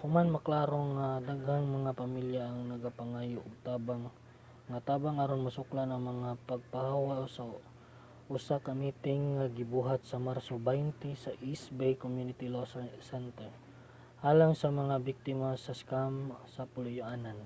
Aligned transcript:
human 0.00 0.28
maklaro 0.34 0.80
nga 0.96 1.08
daghang 1.30 1.66
mga 1.76 1.92
pamilya 2.00 2.42
ang 2.46 2.60
nagapangayo 2.72 3.38
og 3.46 3.62
tabang 3.68 4.04
nga 4.70 4.80
tabang 4.88 5.16
aron 5.18 5.46
masuklan 5.46 5.90
ang 5.92 6.02
mga 6.12 6.30
pagpapahawa 6.48 7.14
usa 8.36 8.56
ka 8.66 8.72
miting 8.82 9.22
ang 9.34 9.54
gibuhat 9.58 10.00
sa 10.04 10.16
marso 10.28 10.54
20 10.68 11.22
sa 11.24 11.30
east 11.50 11.66
bay 11.78 11.92
community 12.04 12.46
law 12.54 12.66
center 13.10 13.50
alang 14.30 14.52
sa 14.60 14.68
mga 14.78 14.90
nabiktima 14.92 15.48
sa 15.64 15.72
scam 15.80 16.14
sa 16.54 16.62
puloy-anan 16.72 17.38